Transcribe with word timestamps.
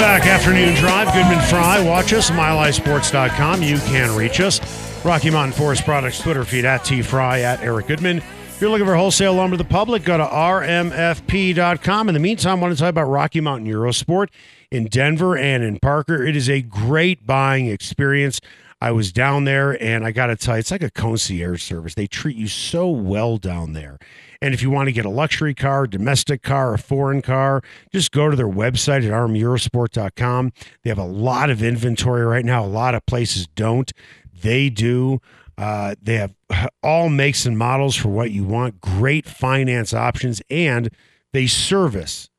Back, 0.00 0.26
Afternoon 0.26 0.74
Drive. 0.76 1.12
Goodman 1.12 1.40
Fry. 1.42 1.84
Watch 1.84 2.14
us, 2.14 2.30
milehighsports.com. 2.30 3.62
You 3.62 3.76
can 3.80 4.16
reach 4.16 4.40
us. 4.40 4.58
Rocky 5.04 5.28
Mountain 5.30 5.52
Forest 5.52 5.84
Products 5.84 6.18
Twitter 6.18 6.42
feed 6.42 6.64
at 6.64 6.84
T 6.84 7.02
Fry 7.02 7.40
at 7.40 7.60
Eric 7.60 7.88
Goodman. 7.88 8.18
If 8.18 8.60
you're 8.62 8.70
looking 8.70 8.86
for 8.86 8.96
wholesale 8.96 9.34
lumber 9.34 9.58
to 9.58 9.62
the 9.62 9.68
public, 9.68 10.04
go 10.04 10.16
to 10.16 10.24
rmfp.com. 10.24 12.08
In 12.08 12.14
the 12.14 12.20
meantime, 12.20 12.58
I 12.58 12.62
want 12.62 12.74
to 12.74 12.80
talk 12.80 12.88
about 12.88 13.08
Rocky 13.08 13.42
Mountain 13.42 13.70
Eurosport 13.70 14.28
in 14.70 14.86
Denver 14.86 15.36
and 15.36 15.62
in 15.62 15.78
Parker. 15.78 16.22
It 16.24 16.34
is 16.34 16.48
a 16.48 16.62
great 16.62 17.26
buying 17.26 17.66
experience. 17.66 18.40
I 18.80 18.92
was 18.92 19.12
down 19.12 19.44
there 19.44 19.80
and 19.82 20.06
I 20.06 20.10
got 20.10 20.28
to 20.28 20.36
tell 20.36 20.56
you, 20.56 20.60
it's 20.60 20.70
like 20.70 20.82
a 20.82 20.90
concierge 20.90 21.62
service. 21.62 21.94
They 21.94 22.06
treat 22.06 22.36
you 22.36 22.48
so 22.48 22.88
well 22.88 23.36
down 23.36 23.74
there. 23.74 23.98
And 24.40 24.54
if 24.54 24.62
you 24.62 24.70
want 24.70 24.88
to 24.88 24.92
get 24.92 25.04
a 25.04 25.10
luxury 25.10 25.54
car, 25.54 25.86
domestic 25.86 26.42
car, 26.42 26.72
a 26.72 26.78
foreign 26.78 27.20
car, 27.20 27.62
just 27.92 28.10
go 28.10 28.30
to 28.30 28.36
their 28.36 28.48
website 28.48 29.04
at 29.04 29.12
rmeurosport.com. 29.12 30.52
They 30.82 30.90
have 30.90 30.98
a 30.98 31.04
lot 31.04 31.50
of 31.50 31.62
inventory 31.62 32.24
right 32.24 32.44
now. 32.44 32.64
A 32.64 32.66
lot 32.66 32.94
of 32.94 33.04
places 33.04 33.46
don't. 33.48 33.92
They 34.40 34.70
do. 34.70 35.20
Uh, 35.58 35.94
they 36.00 36.14
have 36.14 36.34
all 36.82 37.10
makes 37.10 37.44
and 37.44 37.58
models 37.58 37.94
for 37.94 38.08
what 38.08 38.30
you 38.30 38.44
want, 38.44 38.80
great 38.80 39.26
finance 39.26 39.92
options, 39.92 40.40
and 40.48 40.88
they 41.32 41.46
service 41.46 42.30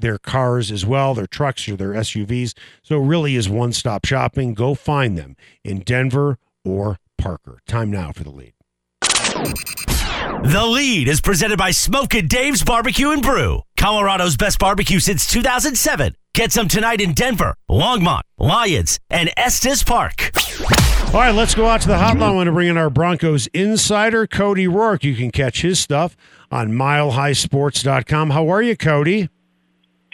their 0.00 0.18
cars 0.18 0.70
as 0.70 0.84
well, 0.86 1.14
their 1.14 1.26
trucks 1.26 1.68
or 1.68 1.76
their 1.76 1.92
SUVs. 1.92 2.54
So 2.82 3.02
it 3.02 3.06
really 3.06 3.36
is 3.36 3.48
one 3.48 3.72
stop 3.72 4.04
shopping. 4.04 4.54
Go 4.54 4.74
find 4.74 5.16
them 5.16 5.36
in 5.64 5.80
Denver 5.80 6.38
or 6.64 6.98
Parker. 7.16 7.58
Time 7.66 7.90
now 7.90 8.12
for 8.12 8.24
the 8.24 8.30
lead. 8.30 8.54
The 10.44 10.64
lead 10.66 11.08
is 11.08 11.20
presented 11.20 11.58
by 11.58 11.70
Smokin' 11.70 12.28
Dave's 12.28 12.62
Barbecue 12.62 13.10
and 13.10 13.22
Brew, 13.22 13.62
Colorado's 13.76 14.36
best 14.36 14.58
barbecue 14.58 15.00
since 15.00 15.26
2007. 15.26 16.14
Get 16.34 16.52
some 16.52 16.68
tonight 16.68 17.00
in 17.00 17.14
Denver, 17.14 17.56
Longmont, 17.68 18.20
Lyons, 18.38 19.00
and 19.10 19.30
Estes 19.36 19.82
Park. 19.82 20.30
All 21.12 21.20
right, 21.20 21.34
let's 21.34 21.54
go 21.54 21.66
out 21.66 21.80
to 21.80 21.88
the 21.88 21.94
hotline. 21.94 22.22
I 22.22 22.30
want 22.30 22.46
to 22.46 22.52
bring 22.52 22.68
in 22.68 22.76
our 22.76 22.90
Broncos 22.90 23.48
insider, 23.48 24.26
Cody 24.26 24.66
Roark. 24.66 25.02
You 25.02 25.16
can 25.16 25.30
catch 25.30 25.62
his 25.62 25.80
stuff 25.80 26.16
on 26.50 26.70
milehighsports.com. 26.70 28.30
How 28.30 28.48
are 28.48 28.62
you, 28.62 28.76
Cody? 28.76 29.28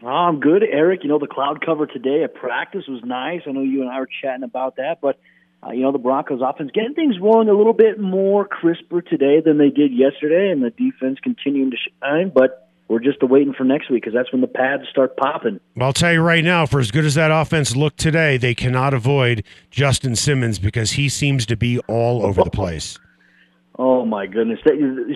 Oh, 0.05 0.09
I'm 0.09 0.39
good, 0.39 0.63
Eric. 0.63 1.01
You 1.03 1.09
know, 1.09 1.19
the 1.19 1.27
cloud 1.27 1.65
cover 1.65 1.87
today 1.87 2.25
at 2.25 2.35
practice 2.35 2.85
was 2.87 3.03
nice. 3.05 3.41
I 3.47 3.53
know 3.53 3.63
you 3.63 3.81
and 3.81 3.91
I 3.91 4.01
were 4.01 4.09
chatting 4.23 4.43
about 4.43 4.77
that, 4.77 4.99
but 5.01 5.19
uh, 5.67 5.71
you 5.71 5.81
know, 5.81 5.93
the 5.93 5.99
Broncos 5.99 6.41
offense 6.45 6.71
getting 6.75 6.93
things 6.93 7.17
rolling 7.19 7.49
a 7.49 7.55
little 7.55 7.73
bit 7.73 7.99
more 7.99 8.47
crisper 8.47 9.01
today 9.01 9.41
than 9.43 9.57
they 9.57 9.71
did 9.71 9.93
yesterday, 9.93 10.51
and 10.51 10.63
the 10.63 10.71
defense 10.71 11.19
continuing 11.23 11.71
to 11.71 11.77
shine. 12.03 12.31
But 12.35 12.69
we're 12.89 13.01
just 13.01 13.23
waiting 13.23 13.55
for 13.55 13.65
next 13.65 13.91
week 13.91 14.03
because 14.03 14.15
that's 14.15 14.31
when 14.31 14.43
the 14.43 14.47
pads 14.47 14.83
start 14.91 15.17
popping. 15.17 15.59
Well, 15.75 15.87
I'll 15.87 15.93
tell 15.95 16.13
you 16.13 16.21
right 16.21 16.45
now, 16.45 16.67
for 16.67 16.81
as 16.81 16.91
good 16.91 17.07
as 17.07 17.15
that 17.15 17.31
offense 17.31 17.75
looked 17.75 17.99
today, 17.99 18.37
they 18.37 18.55
cannot 18.55 18.93
avoid 18.93 19.43
Justin 19.71 20.17
Simmons 20.17 20.59
because 20.59 20.93
he 20.93 21.09
seems 21.09 21.47
to 21.47 21.57
be 21.57 21.79
all 21.89 22.27
over 22.27 22.45
the 22.45 22.51
place. 22.51 22.99
Oh 23.77 24.05
my 24.05 24.27
goodness! 24.27 24.61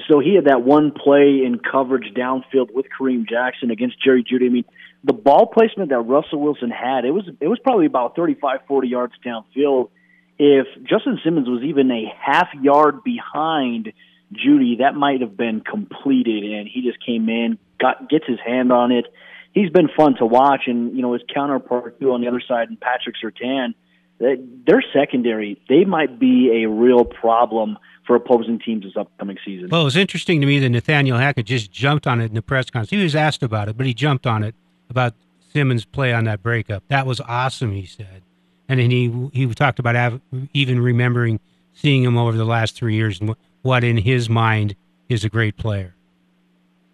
So 0.09 0.19
he 0.19 0.35
had 0.35 0.47
that 0.47 0.63
one 0.63 0.91
play 0.91 1.43
in 1.45 1.61
coverage 1.61 2.13
downfield 2.17 2.73
with 2.75 2.87
Kareem 2.99 3.29
Jackson 3.29 3.71
against 3.71 4.03
Jerry 4.03 4.25
Jeudy. 4.25 4.47
I 4.47 4.49
mean, 4.49 4.65
the 5.05 5.13
ball 5.13 5.47
placement 5.47 5.91
that 5.91 6.01
Russell 6.01 6.41
Wilson 6.41 6.71
had, 6.71 7.05
it 7.05 7.13
was 7.13 7.29
it 7.41 7.47
was 7.47 7.61
probably 7.61 7.87
about 7.87 8.17
35, 8.17 8.61
40 8.67 8.89
yards 8.89 9.13
downfield 9.25 9.91
if 10.39 10.67
Justin 10.85 11.19
Simmons 11.25 11.49
was 11.49 11.63
even 11.65 11.91
a 11.91 12.05
half 12.21 12.49
yard 12.63 13.03
behind 13.03 13.93
Jeudy, 14.33 14.79
that 14.79 14.95
might 14.95 15.21
have 15.21 15.37
been 15.37 15.61
completed, 15.61 16.45
and 16.45 16.69
he 16.69 16.83
just 16.83 17.05
came 17.05 17.29
in, 17.29 17.59
got 17.81 18.09
gets 18.09 18.27
his 18.27 18.39
hand 18.45 18.71
on 18.71 18.93
it. 18.93 19.07
He's 19.53 19.71
been 19.71 19.89
fun 19.97 20.17
to 20.19 20.27
watch, 20.27 20.63
and 20.67 20.95
you 20.95 21.03
know 21.03 21.15
his 21.15 21.23
counterpart 21.33 21.99
too 21.99 22.13
on 22.13 22.21
the 22.21 22.29
other 22.29 22.43
side, 22.47 22.69
and 22.69 22.79
Patrick 22.81 23.17
Surtain. 23.23 23.75
Their 24.19 24.83
secondary, 24.93 25.61
they 25.69 25.85
might 25.85 26.19
be 26.19 26.65
a 26.65 26.69
real 26.69 27.05
problem 27.05 27.79
for 28.07 28.17
opposing 28.17 28.59
teams 28.59 28.85
this 28.85 28.97
upcoming 28.97 29.39
season. 29.45 29.69
Well, 29.71 29.83
it 29.83 29.85
was 29.85 29.97
interesting 29.97 30.41
to 30.41 30.47
me 30.47 30.59
that 30.59 30.71
Nathaniel 30.71 31.19
Hackett 31.19 31.47
just 31.47 31.71
jumped 31.71 32.07
on 32.07 32.21
it 32.21 32.27
in 32.27 32.35
the 32.35 32.43
press 32.43 32.71
conference. 32.71 32.91
He 32.91 33.03
was 33.03 33.15
asked 33.15 33.43
about 33.43 33.69
it, 33.69 33.77
but 33.77 33.87
he 33.87 33.95
jumped 33.95 34.27
on 34.27 34.43
it 34.43 34.55
about 34.91 35.15
Simmons' 35.53 35.85
play 35.85 36.13
on 36.13 36.25
that 36.25 36.43
breakup. 36.43 36.83
That 36.89 37.07
was 37.07 37.21
awesome, 37.21 37.73
he 37.73 37.87
said 37.87 38.23
and 38.69 38.79
then 38.79 38.91
he 38.91 39.31
he 39.33 39.47
talked 39.55 39.79
about 39.79 39.95
have, 39.95 40.21
even 40.53 40.81
remembering 40.81 41.41
seeing 41.73 42.05
him 42.05 42.19
over 42.19 42.37
the 42.37 42.45
last 42.45 42.77
three 42.77 42.95
years 42.95 43.21
and 43.21 43.35
what 43.63 43.83
in 43.83 43.97
his 43.97 44.29
mind 44.29 44.77
is 45.09 45.25
a 45.25 45.29
great 45.29 45.57
player. 45.57 45.95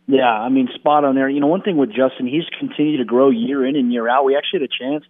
Yeah, 0.07 0.31
I 0.31 0.51
mean, 0.51 0.69
spot 0.75 1.05
on 1.05 1.15
there. 1.15 1.29
You 1.29 1.41
know, 1.41 1.47
one 1.47 1.63
thing 1.63 1.79
with 1.79 1.89
Justin, 1.89 2.27
he's 2.27 2.45
continued 2.59 2.99
to 2.99 3.05
grow 3.05 3.31
year 3.31 3.67
in 3.67 3.75
and 3.75 3.93
year 3.93 4.09
out. 4.09 4.25
We 4.25 4.37
actually 4.37 4.61
had 4.61 4.71
a 4.71 4.85
chance 4.85 5.05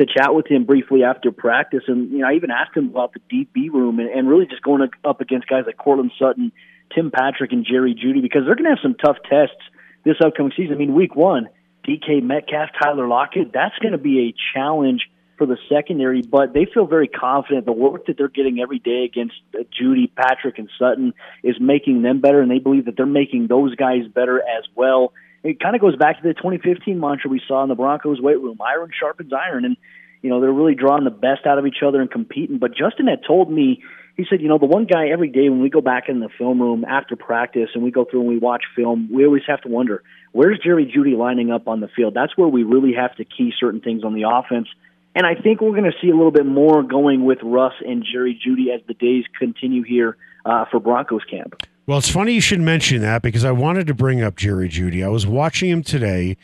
to 0.00 0.06
chat 0.06 0.34
with 0.34 0.46
him 0.46 0.64
briefly 0.64 1.04
after 1.04 1.30
practice, 1.30 1.82
and 1.86 2.10
you 2.10 2.18
know, 2.18 2.28
I 2.28 2.32
even 2.32 2.50
asked 2.50 2.76
him 2.76 2.88
about 2.88 3.12
the 3.12 3.20
DB 3.30 3.70
room 3.70 3.98
and, 3.98 4.08
and 4.08 4.28
really 4.28 4.46
just 4.46 4.62
going 4.62 4.88
up 5.04 5.20
against 5.20 5.46
guys 5.46 5.64
like 5.66 5.76
Courtland 5.76 6.12
Sutton, 6.18 6.52
Tim 6.94 7.10
Patrick, 7.10 7.52
and 7.52 7.66
Jerry 7.66 7.94
Jeudy 7.94 8.22
because 8.22 8.42
they're 8.46 8.54
going 8.54 8.64
to 8.64 8.70
have 8.70 8.82
some 8.82 8.94
tough 8.94 9.18
tests 9.28 9.62
this 10.04 10.16
upcoming 10.24 10.52
season. 10.56 10.74
I 10.74 10.78
mean, 10.78 10.94
week 10.94 11.14
one, 11.14 11.48
DK 11.86 12.22
Metcalf, 12.22 12.70
Tyler 12.80 13.06
Lockett, 13.06 13.52
that's 13.52 13.76
going 13.78 13.92
to 13.92 13.98
be 13.98 14.28
a 14.28 14.34
challenge 14.54 15.02
for 15.36 15.46
the 15.46 15.58
secondary, 15.68 16.22
but 16.22 16.52
they 16.52 16.66
feel 16.72 16.86
very 16.86 17.08
confident. 17.08 17.66
The 17.66 17.72
work 17.72 18.06
that 18.06 18.16
they're 18.16 18.28
getting 18.28 18.60
every 18.60 18.78
day 18.78 19.04
against 19.04 19.34
uh, 19.54 19.62
Jeudy, 19.78 20.10
Patrick, 20.14 20.58
and 20.58 20.70
Sutton 20.78 21.14
is 21.42 21.56
making 21.60 22.02
them 22.02 22.20
better, 22.20 22.40
and 22.40 22.50
they 22.50 22.58
believe 22.58 22.86
that 22.86 22.96
they're 22.96 23.06
making 23.06 23.46
those 23.46 23.74
guys 23.74 24.06
better 24.14 24.40
as 24.40 24.64
well. 24.74 25.12
It 25.42 25.60
kind 25.60 25.74
of 25.74 25.80
goes 25.80 25.96
back 25.96 26.20
to 26.20 26.28
the 26.28 26.34
2015 26.34 26.98
mantra 26.98 27.30
we 27.30 27.40
saw 27.46 27.62
in 27.62 27.68
the 27.68 27.74
Broncos 27.74 28.20
weight 28.20 28.40
room: 28.40 28.58
iron 28.60 28.90
sharpens 28.98 29.32
iron, 29.32 29.64
and 29.64 29.76
you 30.22 30.30
know 30.30 30.40
they're 30.40 30.52
really 30.52 30.74
drawing 30.74 31.04
the 31.04 31.10
best 31.10 31.46
out 31.46 31.58
of 31.58 31.66
each 31.66 31.82
other 31.86 32.00
and 32.00 32.10
competing. 32.10 32.58
But 32.58 32.76
Justin 32.76 33.06
had 33.06 33.20
told 33.26 33.50
me. 33.50 33.82
He 34.16 34.26
said, 34.28 34.42
you 34.42 34.48
know, 34.48 34.58
the 34.58 34.66
one 34.66 34.84
guy 34.84 35.08
every 35.08 35.30
day 35.30 35.48
when 35.48 35.62
we 35.62 35.70
go 35.70 35.80
back 35.80 36.10
in 36.10 36.20
the 36.20 36.28
film 36.36 36.60
room 36.60 36.84
after 36.84 37.16
practice 37.16 37.70
and 37.74 37.82
we 37.82 37.90
go 37.90 38.04
through 38.04 38.20
and 38.20 38.28
we 38.28 38.36
watch 38.36 38.64
film, 38.76 39.08
we 39.10 39.24
always 39.24 39.44
have 39.46 39.62
to 39.62 39.68
wonder, 39.68 40.02
where's 40.32 40.58
Jerry 40.58 40.84
Jeudy 40.84 41.16
lining 41.16 41.50
up 41.50 41.66
on 41.68 41.80
the 41.80 41.88
field? 41.88 42.12
That's 42.12 42.36
where 42.36 42.48
we 42.48 42.62
really 42.62 42.92
have 42.92 43.16
to 43.16 43.24
key 43.24 43.50
certain 43.58 43.80
things 43.80 44.04
on 44.04 44.12
the 44.12 44.24
offense 44.28 44.68
and 45.14 45.26
I 45.26 45.34
think 45.34 45.60
we're 45.60 45.72
going 45.72 45.90
to 45.90 45.96
see 46.00 46.08
a 46.08 46.14
little 46.14 46.30
bit 46.30 46.46
more 46.46 46.82
going 46.82 47.24
with 47.24 47.38
Russ 47.42 47.72
and 47.84 48.04
Jerry 48.10 48.40
Jeudy 48.40 48.72
as 48.74 48.80
the 48.86 48.94
days 48.94 49.24
continue 49.38 49.82
here 49.82 50.16
uh, 50.44 50.66
for 50.70 50.78
Broncos 50.78 51.24
camp. 51.24 51.60
Well, 51.86 51.98
it's 51.98 52.10
funny 52.10 52.34
you 52.34 52.40
should 52.40 52.60
mention 52.60 53.00
that 53.02 53.22
because 53.22 53.44
I 53.44 53.50
wanted 53.50 53.86
to 53.88 53.94
bring 53.94 54.22
up 54.22 54.36
Jerry 54.36 54.68
Jeudy. 54.68 55.04
I 55.04 55.08
was 55.08 55.26
watching 55.26 55.70
him 55.70 55.82
today 55.82 56.36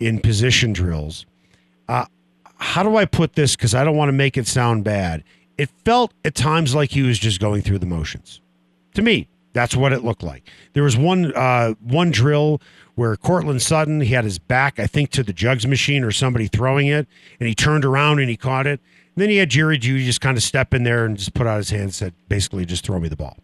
in 0.00 0.18
position 0.20 0.72
drills. 0.72 1.26
Uh, 1.88 2.06
how 2.56 2.82
do 2.82 2.96
I 2.96 3.04
put 3.04 3.34
this? 3.34 3.56
Because 3.56 3.74
I 3.74 3.84
don't 3.84 3.96
want 3.96 4.08
to 4.08 4.14
make 4.14 4.38
it 4.38 4.46
sound 4.46 4.84
bad. 4.84 5.22
It 5.58 5.70
felt 5.84 6.12
at 6.24 6.34
times 6.34 6.74
like 6.74 6.90
he 6.90 7.02
was 7.02 7.18
just 7.18 7.40
going 7.40 7.62
through 7.62 7.78
the 7.80 7.86
motions. 7.86 8.40
To 8.94 9.02
me, 9.02 9.28
that's 9.52 9.76
what 9.76 9.92
it 9.92 10.04
looked 10.04 10.22
like. 10.22 10.48
There 10.72 10.82
was 10.82 10.96
one 10.96 11.32
uh, 11.34 11.74
one 11.80 12.10
drill 12.10 12.60
where 12.94 13.16
Courtland 13.16 13.62
Sutton, 13.62 14.00
he 14.00 14.14
had 14.14 14.24
his 14.24 14.38
back, 14.38 14.78
I 14.78 14.86
think, 14.86 15.10
to 15.10 15.22
the 15.22 15.32
jugs 15.32 15.66
machine 15.66 16.04
or 16.04 16.10
somebody 16.10 16.46
throwing 16.46 16.86
it, 16.86 17.06
and 17.40 17.48
he 17.48 17.54
turned 17.54 17.84
around 17.84 18.20
and 18.20 18.30
he 18.30 18.36
caught 18.36 18.66
it. 18.66 18.80
And 19.14 19.22
then 19.22 19.30
he 19.30 19.36
had 19.36 19.50
Jerry 19.50 19.78
Jeudy 19.78 20.04
just 20.04 20.20
kind 20.20 20.36
of 20.36 20.42
step 20.42 20.74
in 20.74 20.82
there 20.82 21.04
and 21.04 21.16
just 21.16 21.34
put 21.34 21.46
out 21.46 21.58
his 21.58 21.70
hand 21.70 21.82
and 21.82 21.94
said, 21.94 22.14
basically, 22.28 22.64
just 22.64 22.84
throw 22.84 22.98
me 22.98 23.08
the 23.08 23.16
ball. 23.16 23.36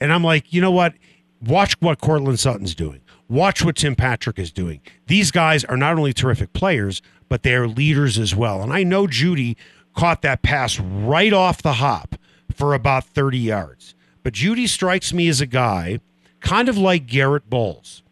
And 0.00 0.12
I'm 0.12 0.24
like, 0.24 0.52
you 0.52 0.60
know 0.60 0.70
what? 0.70 0.94
Watch 1.42 1.74
what 1.80 2.00
Courtland 2.00 2.40
Sutton's 2.40 2.74
doing. 2.74 3.00
Watch 3.28 3.64
what 3.64 3.76
Tim 3.76 3.94
Patrick 3.94 4.38
is 4.38 4.52
doing. 4.52 4.80
These 5.06 5.30
guys 5.30 5.64
are 5.64 5.76
not 5.76 5.96
only 5.98 6.12
terrific 6.12 6.52
players, 6.52 7.02
but 7.28 7.42
they 7.42 7.54
are 7.54 7.66
leaders 7.66 8.18
as 8.18 8.34
well. 8.34 8.62
And 8.62 8.72
I 8.72 8.82
know 8.84 9.06
Jeudy 9.06 9.56
caught 9.94 10.22
that 10.22 10.42
pass 10.42 10.78
right 10.78 11.32
off 11.32 11.62
the 11.62 11.74
hop 11.74 12.14
for 12.54 12.72
about 12.74 13.04
30 13.04 13.38
yards. 13.38 13.94
But 14.22 14.34
Jeudy 14.34 14.68
strikes 14.68 15.12
me 15.12 15.28
as 15.28 15.40
a 15.40 15.46
guy 15.46 16.00
kind 16.40 16.68
of 16.68 16.78
like 16.78 17.06
Garett 17.06 17.50
Bolles, 17.50 18.02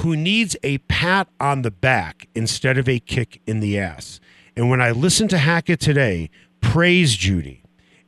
who 0.00 0.16
needs 0.16 0.56
a 0.64 0.78
pat 0.78 1.28
on 1.38 1.62
the 1.62 1.70
back 1.70 2.26
instead 2.34 2.78
of 2.78 2.88
a 2.88 2.98
kick 2.98 3.40
in 3.46 3.60
the 3.60 3.78
ass. 3.78 4.18
And 4.56 4.68
when 4.68 4.80
I 4.80 4.90
listened 4.90 5.30
to 5.30 5.38
Hackett 5.38 5.80
today, 5.80 6.30
praise 6.60 7.16
Jeudy. 7.16 7.60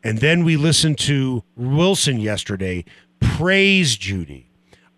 and 0.03 0.19
then 0.19 0.44
we 0.44 0.56
listened 0.56 0.99
to 0.99 1.43
Wilson 1.56 2.21
yesterday, 2.21 2.85
praise 3.21 3.97
Jeudy. 3.97 4.47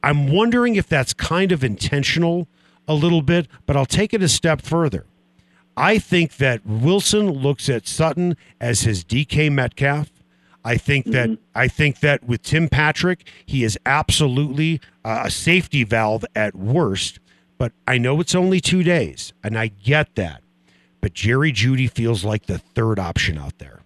I'm 0.03 0.33
wondering 0.33 0.77
if 0.77 0.89
that's 0.89 1.13
kind 1.13 1.53
of 1.53 1.65
intentional 1.65 2.49
a 2.87 2.95
little 2.95 3.23
bit, 3.23 3.49
but 3.67 3.77
I'll 3.77 3.87
take 3.87 4.15
it 4.15 4.23
a 4.23 4.29
step 4.29 4.63
further. 4.63 5.07
I 5.77 5.99
think 5.99 6.37
that 6.39 6.67
Wilson 6.67 7.31
looks 7.31 7.69
at 7.69 7.87
Sutton 7.87 8.37
as 8.61 8.81
his 8.81 9.05
DK 9.05 9.53
Metcalf. 9.53 10.11
I 10.65 10.77
think 10.77 11.07
that 11.07 11.39
I 11.55 11.69
think 11.69 12.01
that 12.01 12.25
with 12.25 12.43
Tim 12.43 12.69
Patrick, 12.69 13.27
he 13.47 13.65
is 13.65 13.79
absolutely 13.87 14.81
uh, 15.05 15.23
a 15.27 15.31
safety 15.31 15.85
valve 15.85 16.25
at 16.35 16.55
worst. 16.55 17.21
But 17.59 17.73
I 17.87 17.99
know 17.99 18.21
it's 18.21 18.35
only 18.35 18.61
two 18.61 18.83
days, 18.83 19.33
and 19.43 19.59
I 19.59 19.69
get 19.69 20.15
that. 20.17 20.43
But 21.01 21.15
Jerry 21.15 21.53
Jeudy 21.53 21.91
feels 21.91 22.25
like 22.25 22.47
the 22.47 22.59
third 22.59 22.99
option 22.99 23.39
out 23.39 23.59
there. 23.59 23.83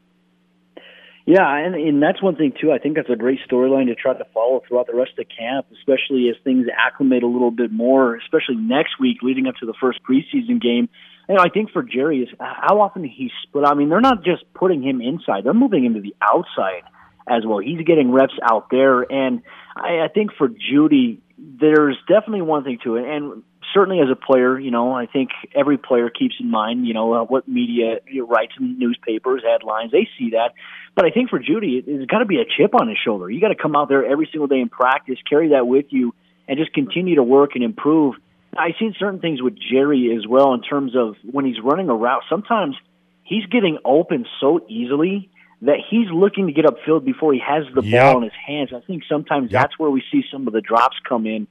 Yeah, 1.24 1.46
and, 1.46 1.74
and 1.74 2.02
that's 2.02 2.20
one 2.20 2.34
thing 2.34 2.52
too. 2.60 2.72
I 2.72 2.78
think 2.78 2.96
that's 2.96 3.08
a 3.08 3.16
great 3.16 3.38
storyline 3.48 3.86
to 3.86 3.94
try 3.94 4.12
to 4.12 4.24
follow 4.34 4.60
throughout 4.66 4.88
the 4.88 4.94
rest 4.94 5.12
of 5.12 5.19
the 5.19 5.24
camp, 5.24 5.66
especially 5.72 6.28
as 6.28 6.36
things 6.42 6.66
acclimate 6.76 7.22
a 7.22 7.28
little 7.28 7.52
bit 7.52 7.70
more, 7.70 8.16
especially 8.16 8.56
next 8.56 8.98
week 8.98 9.19
leading 9.22 9.46
up 9.46 9.54
to 9.60 9.66
the 9.66 9.74
first 9.80 10.00
preseason 10.02 10.60
game. 10.60 10.88
And 11.28 11.38
I 11.38 11.48
think 11.48 11.70
for 11.70 11.84
Jerry 11.84 12.22
is 12.22 12.28
uh, 12.40 12.44
how 12.44 12.80
often 12.80 13.04
he's 13.04 13.30
split. 13.44 13.64
I 13.64 13.74
mean, 13.74 13.88
they're 13.88 14.00
not 14.00 14.24
just 14.24 14.42
putting 14.52 14.82
him 14.82 15.00
inside; 15.00 15.44
they're 15.44 15.54
moving 15.54 15.84
him 15.84 15.94
to 15.94 16.00
the 16.00 16.14
outside 16.20 16.82
as 17.28 17.46
well. 17.46 17.58
He's 17.58 17.86
getting 17.86 18.10
reps 18.10 18.34
out 18.42 18.66
there, 18.70 19.02
and 19.02 19.42
I, 19.76 20.04
I 20.04 20.08
think 20.12 20.30
for 20.36 20.48
Jeudy, 20.48 21.19
there's 21.42 21.96
definitely 22.08 22.42
one 22.42 22.64
thing 22.64 22.78
to 22.84 22.96
it. 22.96 23.04
And 23.04 23.42
certainly 23.74 24.00
as 24.00 24.08
a 24.10 24.16
player, 24.16 24.58
you 24.58 24.70
know, 24.70 24.92
I 24.92 25.06
think 25.06 25.30
every 25.54 25.76
player 25.76 26.08
keeps 26.08 26.34
in 26.38 26.50
mind, 26.50 26.86
you 26.86 26.94
know, 26.94 27.14
uh, 27.14 27.24
what 27.24 27.48
media 27.48 27.96
writes 28.26 28.52
in 28.58 28.78
newspapers, 28.78 29.42
headlines. 29.44 29.90
They 29.90 30.08
see 30.18 30.30
that. 30.30 30.52
But 30.94 31.06
I 31.06 31.10
think 31.10 31.30
for 31.30 31.38
Jeudy, 31.38 31.78
it, 31.78 31.84
it's 31.86 32.06
got 32.10 32.18
to 32.18 32.26
be 32.26 32.36
a 32.36 32.44
chip 32.44 32.74
on 32.80 32.88
his 32.88 32.98
shoulder. 33.04 33.30
You 33.30 33.40
got 33.40 33.48
to 33.48 33.60
come 33.60 33.74
out 33.74 33.88
there 33.88 34.04
every 34.04 34.28
single 34.30 34.46
day 34.46 34.60
and 34.60 34.70
practice, 34.70 35.18
carry 35.28 35.50
that 35.50 35.66
with 35.66 35.86
you, 35.90 36.14
and 36.46 36.58
just 36.58 36.72
continue 36.72 37.16
to 37.16 37.22
work 37.22 37.50
and 37.54 37.64
improve. 37.64 38.14
I've 38.56 38.74
seen 38.78 38.94
certain 38.98 39.20
things 39.20 39.42
with 39.42 39.54
Jerry 39.56 40.14
as 40.16 40.26
well 40.26 40.52
in 40.54 40.62
terms 40.62 40.94
of 40.94 41.16
when 41.22 41.44
he's 41.44 41.60
running 41.62 41.88
a 41.88 41.94
route. 41.94 42.22
Sometimes 42.28 42.76
he's 43.24 43.46
getting 43.46 43.78
open 43.84 44.26
so 44.40 44.60
easily 44.68 45.30
that 45.62 45.78
he's 45.88 46.10
looking 46.10 46.46
to 46.48 46.52
get 46.52 46.64
upfield 46.64 47.04
before 47.04 47.32
he 47.32 47.38
has 47.38 47.64
the 47.74 47.82
Yep. 47.82 48.02
ball 48.02 48.16
in 48.18 48.24
his 48.24 48.32
hands. 48.46 48.72
I 48.72 48.80
think 48.80 49.04
sometimes 49.08 49.50
Yep. 49.52 49.60
that's 49.62 49.78
where 49.78 49.90
we 49.90 50.02
see 50.10 50.24
some 50.30 50.46
of 50.46 50.52
the 50.52 50.60
drops 50.60 50.98
come 51.08 51.26
in. 51.26 51.46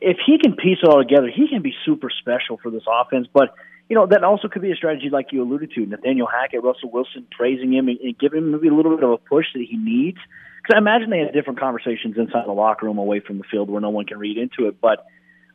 If 0.00 0.18
he 0.24 0.38
can 0.38 0.54
piece 0.54 0.78
it 0.82 0.88
all 0.88 1.02
together, 1.02 1.28
he 1.28 1.48
can 1.48 1.60
be 1.60 1.74
super 1.84 2.08
special 2.08 2.56
for 2.58 2.70
this 2.70 2.84
offense. 2.86 3.26
But 3.32 3.54
you 3.88 3.96
know 3.96 4.06
that 4.06 4.22
also 4.22 4.48
could 4.48 4.62
be 4.62 4.70
a 4.70 4.76
strategy 4.76 5.10
like 5.10 5.32
you 5.32 5.42
alluded 5.42 5.72
to. 5.72 5.86
Nathaniel 5.86 6.26
Hackett, 6.26 6.62
Russell 6.62 6.90
Wilson 6.90 7.26
praising 7.30 7.72
him 7.72 7.88
and, 7.88 7.98
and 8.00 8.18
giving 8.18 8.38
him 8.38 8.52
maybe 8.52 8.68
a 8.68 8.74
little 8.74 8.94
bit 8.94 9.02
of 9.04 9.10
a 9.10 9.18
push 9.18 9.46
that 9.54 9.64
he 9.68 9.76
needs. 9.76 10.18
Because 10.62 10.76
I 10.76 10.78
imagine 10.78 11.10
they 11.10 11.18
had 11.18 11.32
different 11.32 11.58
conversations 11.58 12.16
inside 12.16 12.46
the 12.46 12.52
locker 12.52 12.86
room, 12.86 12.98
away 12.98 13.20
from 13.20 13.38
the 13.38 13.44
field, 13.50 13.70
where 13.70 13.80
no 13.80 13.90
one 13.90 14.04
can 14.04 14.18
read 14.18 14.36
into 14.36 14.68
it. 14.68 14.80
But 14.80 15.04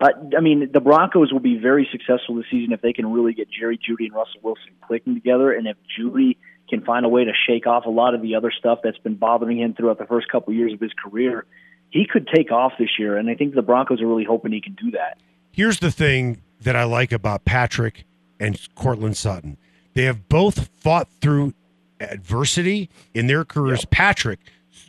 uh, 0.01 0.09
I 0.35 0.41
mean, 0.41 0.69
the 0.73 0.81
Broncos 0.81 1.31
will 1.31 1.39
be 1.39 1.57
very 1.57 1.87
successful 1.91 2.35
this 2.35 2.45
season 2.51 2.73
if 2.73 2.81
they 2.81 2.91
can 2.91 3.13
really 3.13 3.33
get 3.33 3.47
Jerry 3.49 3.77
Jeudy 3.77 4.05
and 4.07 4.13
Russell 4.13 4.41
Wilson 4.41 4.71
clicking 4.81 5.13
together, 5.13 5.53
and 5.53 5.67
if 5.67 5.77
Jeudy 5.97 6.37
can 6.73 6.83
find 6.83 7.05
a 7.05 7.09
way 7.09 7.23
to 7.23 7.31
shake 7.47 7.67
off 7.67 7.85
a 7.85 7.89
lot 7.89 8.15
of 8.15 8.23
the 8.23 8.33
other 8.33 8.51
stuff 8.51 8.79
that's 8.83 8.97
been 8.97 9.13
bothering 9.13 9.59
him 9.59 9.75
throughout 9.75 9.99
the 9.99 10.07
first 10.07 10.27
couple 10.27 10.51
of 10.51 10.57
years 10.57 10.73
of 10.73 10.79
his 10.79 10.91
career. 10.93 11.45
He 11.91 12.07
could 12.11 12.27
take 12.33 12.51
off 12.51 12.73
this 12.79 12.97
year, 12.97 13.15
and 13.15 13.29
I 13.29 13.35
think 13.35 13.53
the 13.53 13.61
Broncos 13.61 14.01
are 14.01 14.07
really 14.07 14.23
hoping 14.23 14.51
he 14.51 14.61
can 14.61 14.73
do 14.73 14.89
that. 14.91 15.19
Here's 15.51 15.77
the 15.77 15.91
thing 15.91 16.41
that 16.61 16.75
I 16.75 16.85
like 16.85 17.11
about 17.11 17.45
Patrick 17.45 18.05
and 18.39 18.59
Courtland 18.73 19.17
Sutton. 19.17 19.57
They 19.93 20.05
have 20.05 20.27
both 20.27 20.69
fought 20.75 21.07
through 21.21 21.53
adversity 21.99 22.89
in 23.13 23.27
their 23.27 23.45
careers. 23.45 23.85
Patrick 23.85 24.39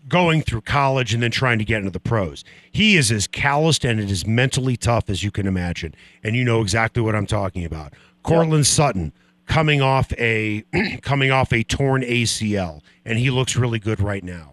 going 0.08 0.40
through 0.40 0.62
college 0.62 1.12
and 1.12 1.22
then 1.22 1.30
trying 1.30 1.58
to 1.58 1.64
get 1.66 1.78
into 1.78 1.90
the 1.90 2.00
pros. 2.00 2.44
He 2.72 2.96
is 2.96 3.12
as 3.12 3.26
calloused 3.26 3.84
and 3.84 4.00
as 4.00 4.26
mentally 4.26 4.78
tough 4.78 5.10
as 5.10 5.22
you 5.22 5.30
can 5.30 5.46
imagine. 5.46 5.94
And 6.22 6.34
you 6.34 6.44
know 6.44 6.62
exactly 6.62 7.02
what 7.02 7.14
I'm 7.14 7.26
talking 7.26 7.66
about. 7.66 7.92
Courtland 8.22 8.66
Sutton 8.66 9.12
coming 9.46 9.80
off 9.80 10.12
a 10.14 10.64
coming 11.02 11.30
off 11.30 11.52
a 11.52 11.62
torn 11.62 12.02
ACL 12.02 12.80
and 13.04 13.18
he 13.18 13.30
looks 13.30 13.56
really 13.56 13.78
good 13.78 14.00
right 14.00 14.24
now. 14.24 14.52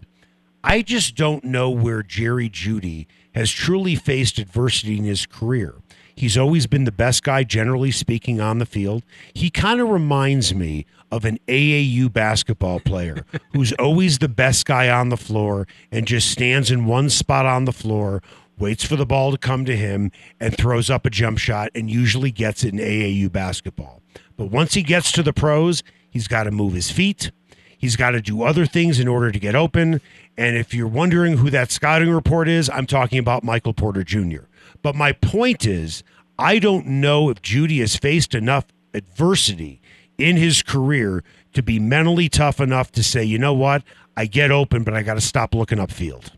I 0.64 0.82
just 0.82 1.16
don't 1.16 1.44
know 1.44 1.70
where 1.70 2.02
Jerry 2.02 2.48
Jeudy 2.48 3.06
has 3.34 3.50
truly 3.50 3.96
faced 3.96 4.38
adversity 4.38 4.98
in 4.98 5.04
his 5.04 5.26
career. 5.26 5.74
He's 6.14 6.36
always 6.36 6.66
been 6.66 6.84
the 6.84 6.92
best 6.92 7.22
guy, 7.22 7.42
generally 7.42 7.90
speaking, 7.90 8.40
on 8.40 8.58
the 8.58 8.66
field. 8.66 9.02
He 9.34 9.50
kind 9.50 9.80
of 9.80 9.88
reminds 9.88 10.54
me 10.54 10.86
of 11.10 11.24
an 11.24 11.38
AAU 11.48 12.12
basketball 12.12 12.80
player 12.80 13.24
who's 13.52 13.72
always 13.72 14.18
the 14.18 14.28
best 14.28 14.66
guy 14.66 14.88
on 14.88 15.08
the 15.08 15.16
floor 15.16 15.66
and 15.90 16.06
just 16.06 16.30
stands 16.30 16.70
in 16.70 16.86
one 16.86 17.10
spot 17.10 17.46
on 17.46 17.64
the 17.64 17.72
floor, 17.72 18.22
waits 18.58 18.84
for 18.84 18.96
the 18.96 19.06
ball 19.06 19.32
to 19.32 19.38
come 19.38 19.64
to 19.64 19.76
him, 19.76 20.12
and 20.38 20.56
throws 20.56 20.90
up 20.90 21.06
a 21.06 21.10
jump 21.10 21.38
shot 21.38 21.70
and 21.74 21.90
usually 21.90 22.30
gets 22.30 22.62
it 22.62 22.72
in 22.74 22.78
AAU 22.78 23.32
basketball. 23.32 24.02
But 24.42 24.50
once 24.50 24.74
he 24.74 24.82
gets 24.82 25.12
to 25.12 25.22
the 25.22 25.32
pros, 25.32 25.84
he's 26.10 26.26
got 26.26 26.44
to 26.44 26.50
move 26.50 26.72
his 26.72 26.90
feet. 26.90 27.30
He's 27.78 27.94
got 27.94 28.10
to 28.10 28.20
do 28.20 28.42
other 28.42 28.66
things 28.66 28.98
in 28.98 29.06
order 29.06 29.30
to 29.30 29.38
get 29.38 29.54
open. 29.54 30.00
And 30.36 30.56
if 30.56 30.74
you're 30.74 30.88
wondering 30.88 31.36
who 31.36 31.48
that 31.50 31.70
scouting 31.70 32.10
report 32.10 32.48
is, 32.48 32.68
I'm 32.68 32.86
talking 32.86 33.20
about 33.20 33.44
Michael 33.44 33.72
Porter 33.72 34.02
Jr. 34.02 34.46
But 34.82 34.96
my 34.96 35.12
point 35.12 35.64
is, 35.64 36.02
I 36.40 36.58
don't 36.58 36.86
know 36.88 37.30
if 37.30 37.40
Jeudy 37.40 37.78
has 37.78 37.94
faced 37.94 38.34
enough 38.34 38.64
adversity 38.92 39.80
in 40.18 40.36
his 40.36 40.60
career 40.60 41.22
to 41.52 41.62
be 41.62 41.78
mentally 41.78 42.28
tough 42.28 42.58
enough 42.58 42.90
to 42.92 43.04
say, 43.04 43.22
you 43.22 43.38
know 43.38 43.54
what, 43.54 43.84
I 44.16 44.26
get 44.26 44.50
open, 44.50 44.82
but 44.82 44.92
I 44.92 45.04
got 45.04 45.14
to 45.14 45.20
stop 45.20 45.54
looking 45.54 45.78
upfield. 45.78 46.32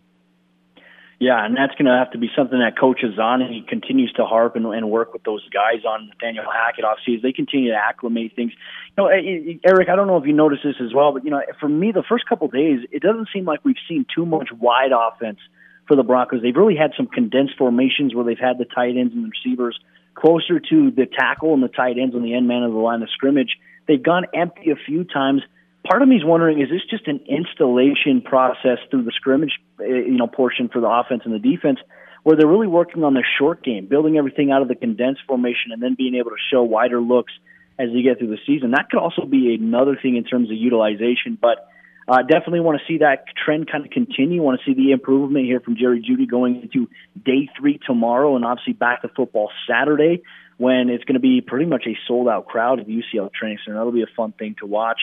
Yeah, 1.25 1.43
and 1.43 1.57
that's 1.57 1.73
going 1.73 1.87
to 1.87 1.97
have 1.97 2.11
to 2.11 2.19
be 2.19 2.29
something 2.37 2.59
that 2.59 2.79
Coach 2.79 3.01
is 3.03 3.19
on, 3.19 3.41
and 3.41 3.49
he 3.49 3.63
continues 3.63 4.13
to 4.21 4.27
harp 4.27 4.57
and, 4.57 4.67
and 4.67 4.91
work 4.91 5.15
with 5.15 5.25
those 5.25 5.41
guys 5.49 5.83
on 5.89 6.11
Nathaniel 6.11 6.45
Hackett 6.45 6.85
off 6.85 6.99
season. 7.01 7.23
They 7.23 7.33
continue 7.33 7.71
to 7.71 7.79
acclimate 7.79 8.37
things. 8.37 8.53
You 8.95 9.05
know, 9.05 9.09
Eric, 9.09 9.89
I 9.89 9.97
don't 9.97 10.07
know 10.07 10.19
if 10.19 10.27
you 10.27 10.35
noticed 10.35 10.65
this 10.65 10.77
as 10.85 10.93
well, 10.93 11.15
but 11.15 11.25
you 11.25 11.31
know, 11.31 11.41
for 11.61 11.69
me, 11.69 11.93
the 11.93 12.05
first 12.07 12.29
couple 12.29 12.49
of 12.49 12.53
days, 12.53 12.81
it 12.93 13.01
doesn't 13.01 13.29
seem 13.33 13.47
like 13.47 13.65
we've 13.65 13.81
seen 13.89 14.05
too 14.15 14.27
much 14.27 14.51
wide 14.53 14.93
offense 14.93 15.39
for 15.89 15.97
the 15.97 16.03
Broncos. 16.03 16.43
They've 16.43 16.55
really 16.55 16.77
had 16.77 16.91
some 16.95 17.07
condensed 17.07 17.57
formations 17.57 18.15
where 18.15 18.27
they've 18.27 18.37
had 18.39 18.59
the 18.59 18.67
tight 18.67 18.99
ends 18.99 19.15
and 19.15 19.25
the 19.25 19.31
receivers 19.33 19.81
closer 20.13 20.61
to 20.61 20.91
the 20.91 21.07
tackle 21.07 21.55
and 21.55 21.63
the 21.63 21.69
tight 21.69 21.97
ends 21.97 22.15
on 22.15 22.23
the 22.23 22.35
end 22.35 22.47
man 22.47 22.65
of 22.65 22.73
the 22.73 22.79
line 22.79 23.03
of 23.03 23.09
scrimmage. 23.09 23.57
They've 23.89 24.03
gone 24.03 24.27
empty 24.35 24.73
a 24.73 24.77
few 24.77 25.05
times. 25.05 25.41
Part 25.87 26.01
of 26.01 26.09
me 26.09 26.17
is 26.17 26.25
wondering: 26.25 26.61
is 26.61 26.71
this 26.71 26.83
just 26.89 27.07
an 27.09 27.21
installation 27.29 28.23
process 28.23 28.79
through 28.91 29.05
the 29.05 29.13
scrimmage, 29.13 29.53
eh, 29.81 29.85
you 29.85 30.17
know, 30.17 30.27
portion 30.27 30.69
for 30.69 30.81
the 30.81 30.89
offense 30.89 31.23
and 31.25 31.35
the 31.35 31.39
defense, 31.39 31.79
where 32.23 32.37
they're 32.37 32.49
really 32.49 32.67
working 32.67 33.05
on 33.05 33.13
the 33.13 33.23
short 33.39 33.63
game, 33.63 33.87
building 33.87 34.17
everything 34.17 34.51
out 34.51 34.63
of 34.63 34.69
the 34.69 34.75
condensed 34.75 35.21
formation, 35.27 35.73
and 35.73 35.83
then 35.83 35.95
being 35.95 36.15
able 36.15 36.31
to 36.31 36.37
show 36.51 36.63
wider 36.63 37.01
looks 37.01 37.33
as 37.79 37.89
you 37.91 38.03
get 38.03 38.19
through 38.19 38.29
the 38.31 38.39
season? 38.47 38.71
That 38.71 38.89
could 38.91 38.99
also 38.99 39.27
be 39.27 39.55
another 39.55 39.99
thing 40.01 40.17
in 40.17 40.25
terms 40.25 40.51
of 40.51 40.57
utilization, 40.57 41.39
but. 41.41 41.69
Uh, 42.07 42.21
definitely 42.21 42.61
want 42.61 42.79
to 42.79 42.85
see 42.87 42.99
that 42.99 43.25
trend 43.35 43.67
kind 43.67 43.83
of 43.83 43.91
continue. 43.91 44.43
Want 44.43 44.61
to 44.61 44.65
see 44.67 44.75
the 44.75 44.93
improvement 44.93 45.47
here 45.47 45.59
from 45.61 45.75
Jerry 45.75 46.03
Jeudy 46.03 46.29
going 46.29 46.61
into 46.61 46.91
day 47.25 47.49
three 47.59 47.81
tomorrow, 47.87 48.37
and 48.37 48.45
obviously 48.45 48.75
back 48.75 49.01
to 49.01 49.09
football 49.09 49.51
Saturday 49.67 50.23
when 50.59 50.91
it's 50.91 51.05
going 51.05 51.15
to 51.15 51.21
be 51.21 51.41
pretty 51.41 51.65
much 51.65 51.85
a 51.87 51.97
sold 52.07 52.29
out 52.29 52.47
crowd 52.47 52.81
at 52.81 52.87
the 52.87 52.93
UCL 52.93 53.33
Training 53.33 53.57
Center. 53.65 53.79
That'll 53.79 53.91
be 53.91 54.03
a 54.03 54.17
fun 54.17 54.33
thing 54.33 54.55
to 54.61 54.67
watch. 54.67 55.01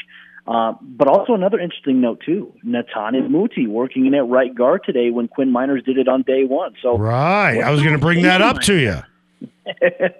Uh, 0.47 0.73
but 0.81 1.07
also 1.07 1.33
another 1.33 1.59
interesting 1.59 2.01
note 2.01 2.21
too, 2.25 2.51
Nathan 2.63 3.31
Muti 3.31 3.67
working 3.67 4.05
in 4.07 4.15
at 4.15 4.27
right 4.27 4.53
guard 4.53 4.81
today 4.83 5.11
when 5.11 5.27
Quinn 5.27 5.51
Meinerz 5.53 5.85
did 5.85 5.97
it 5.97 6.07
on 6.07 6.23
day 6.23 6.45
one. 6.45 6.73
So 6.81 6.97
Right. 6.97 7.59
I 7.61 7.69
was 7.69 7.81
going 7.81 7.93
to 7.93 7.99
bring 8.01 8.23
that 8.23 8.41
up 8.41 8.59
to 8.61 8.73
you. 8.75 8.97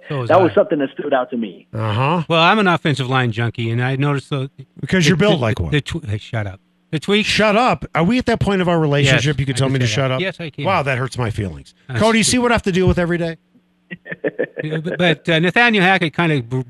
So 0.08 0.20
was 0.20 0.28
that 0.28 0.38
I. 0.38 0.42
was 0.42 0.52
something 0.54 0.78
that 0.78 0.90
stood 0.98 1.12
out 1.12 1.30
to 1.30 1.36
me. 1.36 1.66
Uh 1.72 1.92
huh. 1.92 2.22
Well, 2.28 2.40
I'm 2.40 2.58
an 2.58 2.68
offensive 2.68 3.08
line 3.08 3.32
junkie, 3.32 3.70
and 3.70 3.82
I 3.82 3.96
noticed 3.96 4.30
the 4.30 4.50
Because 4.80 5.06
you're 5.08 5.16
built 5.16 5.40
like 5.40 5.58
one. 5.60 5.72
The, 5.72 5.80
tw- 5.80 6.04
hey, 6.04 6.18
shut 6.18 6.46
up. 6.46 6.60
The 6.90 7.00
tweak. 7.00 7.26
Shut 7.26 7.56
up. 7.56 7.84
Are 7.94 8.04
we 8.04 8.18
at 8.18 8.26
that 8.26 8.38
point 8.40 8.62
of 8.62 8.68
our 8.68 8.78
relationship? 8.78 9.36
Yes, 9.36 9.40
you 9.40 9.46
can 9.46 9.54
I 9.54 9.58
tell 9.58 9.66
can 9.68 9.72
me 9.74 9.78
to 9.80 9.86
say 9.86 9.92
shut 9.94 10.10
up? 10.12 10.20
Yes, 10.20 10.38
I 10.40 10.50
can. 10.50 10.64
Wow, 10.64 10.82
that 10.84 10.98
hurts 10.98 11.18
my 11.18 11.30
feelings. 11.30 11.74
That's 11.88 12.00
Cody, 12.00 12.18
you 12.18 12.24
see 12.24 12.38
what 12.38 12.52
I 12.52 12.54
have 12.54 12.62
to 12.62 12.72
deal 12.72 12.86
with 12.86 12.98
every 12.98 13.18
day? 13.18 13.36
but 14.22 14.98
but, 14.98 15.28
uh, 15.28 15.38
Nathaniel 15.40 15.82
Hackett 15.82 16.14
kind 16.14 16.32
of 16.52 16.64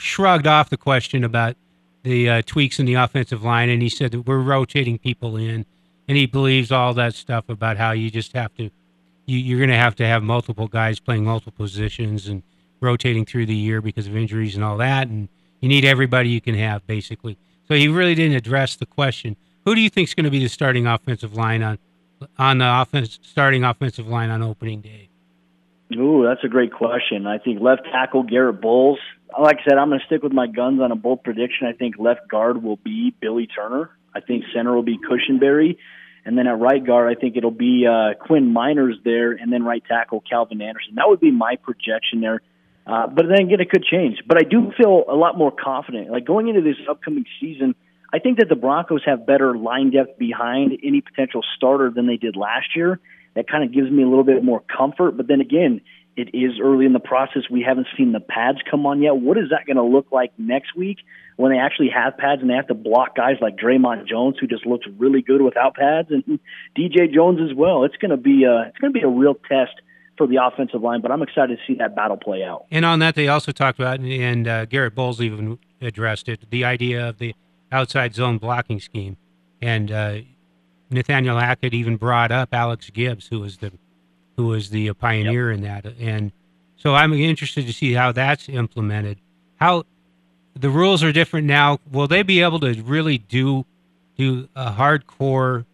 shrugged 0.00 0.46
off 0.46 0.70
the 0.70 0.76
question 0.76 1.24
about 1.24 1.56
the 2.04 2.28
uh, 2.28 2.42
tweaks 2.46 2.78
in 2.78 2.86
the 2.86 2.94
offensive 2.94 3.42
line, 3.42 3.68
and 3.68 3.82
he 3.82 3.88
said 3.88 4.12
that 4.12 4.20
we're 4.20 4.38
rotating 4.38 4.98
people 4.98 5.36
in, 5.36 5.66
and 6.06 6.16
he 6.16 6.26
believes 6.26 6.70
all 6.70 6.94
that 6.94 7.14
stuff 7.14 7.48
about 7.48 7.76
how 7.76 7.90
you 7.90 8.10
just 8.10 8.32
have 8.34 8.54
to, 8.54 8.70
you, 9.26 9.38
you're 9.38 9.58
going 9.58 9.70
to 9.70 9.76
have 9.76 9.96
to 9.96 10.06
have 10.06 10.22
multiple 10.22 10.68
guys 10.68 11.00
playing 11.00 11.24
multiple 11.24 11.64
positions 11.64 12.28
and 12.28 12.42
rotating 12.80 13.24
through 13.24 13.46
the 13.46 13.54
year 13.54 13.80
because 13.80 14.06
of 14.06 14.16
injuries 14.16 14.54
and 14.54 14.62
all 14.62 14.76
that, 14.76 15.08
and 15.08 15.28
you 15.60 15.68
need 15.68 15.84
everybody 15.84 16.28
you 16.28 16.40
can 16.40 16.54
have 16.54 16.86
basically. 16.86 17.36
So 17.66 17.74
he 17.74 17.88
really 17.88 18.14
didn't 18.14 18.36
address 18.36 18.76
the 18.76 18.86
question. 18.86 19.36
Who 19.64 19.74
do 19.74 19.80
you 19.80 19.88
think 19.88 20.08
is 20.08 20.14
going 20.14 20.24
to 20.24 20.30
be 20.30 20.40
the 20.40 20.48
starting 20.48 20.86
offensive 20.86 21.34
line 21.34 21.62
on 21.62 21.78
on 22.38 22.58
the 22.58 22.80
offense 22.80 23.18
starting 23.22 23.64
offensive 23.64 24.06
line 24.06 24.30
on 24.30 24.42
opening 24.42 24.82
day? 24.82 25.08
Ooh, 25.96 26.24
that's 26.26 26.44
a 26.44 26.48
great 26.48 26.72
question. 26.72 27.26
I 27.26 27.38
think 27.38 27.60
left 27.60 27.84
tackle 27.84 28.22
Garett 28.22 28.60
Bolles. 28.60 28.98
Like 29.40 29.58
I 29.60 29.70
said, 29.70 29.78
I'm 29.78 29.88
going 29.88 30.00
to 30.00 30.06
stick 30.06 30.22
with 30.22 30.32
my 30.32 30.46
guns 30.46 30.80
on 30.80 30.92
a 30.92 30.96
bold 30.96 31.24
prediction. 31.24 31.66
I 31.66 31.72
think 31.72 31.96
left 31.98 32.28
guard 32.28 32.62
will 32.62 32.76
be 32.76 33.14
Billy 33.20 33.46
Turner. 33.46 33.90
I 34.14 34.20
think 34.20 34.44
center 34.54 34.74
will 34.74 34.82
be 34.82 34.98
Cushenberry. 34.98 35.76
And 36.24 36.38
then 36.38 36.46
at 36.46 36.58
right 36.58 36.84
guard, 36.84 37.14
I 37.14 37.20
think 37.20 37.36
it'll 37.36 37.50
be 37.50 37.86
uh, 37.86 38.14
Quinn 38.18 38.54
Meinerz 38.54 39.02
there, 39.04 39.32
and 39.32 39.52
then 39.52 39.62
right 39.62 39.82
tackle 39.86 40.22
Calvin 40.28 40.62
Anderson. 40.62 40.94
That 40.94 41.08
would 41.08 41.20
be 41.20 41.30
my 41.30 41.56
projection 41.56 42.20
there. 42.20 42.40
Uh, 42.86 43.06
but 43.06 43.26
then 43.28 43.46
again, 43.46 43.60
it 43.60 43.70
could 43.70 43.84
change. 43.84 44.18
But 44.26 44.38
I 44.38 44.48
do 44.48 44.72
feel 44.76 45.04
a 45.08 45.16
lot 45.16 45.36
more 45.36 45.52
confident. 45.52 46.10
Like 46.10 46.24
going 46.24 46.48
into 46.48 46.62
this 46.62 46.76
upcoming 46.88 47.24
season, 47.40 47.74
I 48.12 48.20
think 48.20 48.38
that 48.38 48.48
the 48.48 48.56
Broncos 48.56 49.02
have 49.06 49.26
better 49.26 49.56
line 49.56 49.90
depth 49.90 50.18
behind 50.18 50.78
any 50.82 51.00
potential 51.00 51.42
starter 51.56 51.90
than 51.90 52.06
they 52.06 52.16
did 52.16 52.36
last 52.36 52.76
year. 52.76 53.00
That 53.34 53.48
kind 53.48 53.64
of 53.64 53.72
gives 53.72 53.90
me 53.90 54.02
a 54.02 54.06
little 54.06 54.24
bit 54.24 54.44
more 54.44 54.60
comfort. 54.60 55.16
But 55.16 55.26
then 55.26 55.40
again, 55.40 55.80
it 56.16 56.34
is 56.34 56.60
early 56.62 56.86
in 56.86 56.92
the 56.92 57.00
process. 57.00 57.42
We 57.50 57.62
haven't 57.62 57.88
seen 57.96 58.12
the 58.12 58.20
pads 58.20 58.58
come 58.70 58.86
on 58.86 59.02
yet. 59.02 59.16
What 59.16 59.36
is 59.36 59.50
that 59.50 59.66
going 59.66 59.76
to 59.76 59.82
look 59.82 60.12
like 60.12 60.32
next 60.38 60.76
week 60.76 60.98
when 61.36 61.50
they 61.50 61.58
actually 61.58 61.88
have 61.88 62.16
pads 62.16 62.40
and 62.40 62.48
they 62.48 62.54
have 62.54 62.68
to 62.68 62.74
block 62.74 63.16
guys 63.16 63.36
like 63.40 63.56
Dre'Mont 63.56 64.06
Jones, 64.06 64.36
who 64.40 64.46
just 64.46 64.64
looks 64.64 64.86
really 64.98 65.22
good 65.22 65.42
without 65.42 65.74
pads, 65.74 66.10
and 66.10 66.38
DJ 66.78 67.12
Jones 67.12 67.40
as 67.40 67.54
well? 67.56 67.84
It's 67.84 67.96
going 67.96 68.12
to 68.12 68.16
be 68.16 68.44
a, 68.44 68.68
it's 68.68 68.78
going 68.78 68.92
to 68.92 68.98
be 68.98 69.04
a 69.04 69.08
real 69.08 69.34
test 69.34 69.74
for 70.16 70.28
the 70.28 70.36
offensive 70.36 70.80
line, 70.80 71.00
but 71.00 71.10
I'm 71.10 71.22
excited 71.22 71.58
to 71.58 71.62
see 71.66 71.76
that 71.78 71.96
battle 71.96 72.16
play 72.16 72.44
out. 72.44 72.66
And 72.70 72.84
on 72.84 73.00
that, 73.00 73.16
they 73.16 73.26
also 73.26 73.50
talked 73.50 73.80
about, 73.80 73.98
and 73.98 74.46
uh, 74.46 74.64
Garett 74.66 74.94
Bolles 74.94 75.20
even 75.20 75.58
addressed 75.80 76.28
it, 76.28 76.50
the 76.50 76.64
idea 76.64 77.08
of 77.08 77.18
the 77.18 77.34
outside 77.72 78.14
zone 78.14 78.38
blocking 78.38 78.78
scheme. 78.78 79.16
And 79.60 79.90
uh, 79.90 80.18
Nathaniel 80.90 81.38
Hackett 81.38 81.74
even 81.74 81.96
brought 81.96 82.30
up 82.30 82.50
Alex 82.52 82.90
Gibbs, 82.90 83.26
who 83.28 83.40
was 83.40 83.56
the 83.58 83.72
who 84.36 84.46
was 84.46 84.70
the 84.70 84.92
pioneer 84.94 85.50
yep. 85.50 85.58
in 85.58 85.64
that. 85.64 85.86
And 85.98 86.32
so 86.76 86.94
I'm 86.94 87.12
interested 87.12 87.66
to 87.66 87.72
see 87.72 87.92
how 87.92 88.12
that's 88.12 88.48
implemented. 88.48 89.18
How 89.56 89.84
the 90.54 90.70
rules 90.70 91.02
are 91.02 91.12
different 91.12 91.46
now. 91.46 91.78
Will 91.90 92.06
they 92.06 92.22
be 92.22 92.42
able 92.42 92.60
to 92.60 92.74
really 92.82 93.18
do 93.18 93.64
do 94.16 94.48
a 94.54 94.70
hardcore 94.70 95.64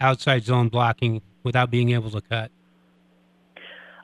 outside 0.00 0.44
zone 0.44 0.68
blocking 0.68 1.20
without 1.42 1.70
being 1.70 1.90
able 1.90 2.10
to 2.10 2.20
cut? 2.20 2.50